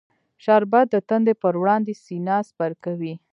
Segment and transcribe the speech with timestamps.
[0.43, 3.13] شربت د تندې پر وړاندې سینه سپر کوي